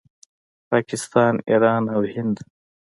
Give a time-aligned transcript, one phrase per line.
[0.69, 2.35] پاکستان، ایران او هند